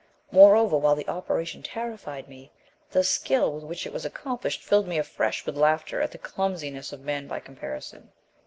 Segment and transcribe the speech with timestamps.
[0.31, 2.51] Moreover, while the operation terrified me,
[2.89, 6.91] the skill with which it was accomplished filled me afresh with laughter at the clumsiness
[6.91, 8.11] of men by comparison.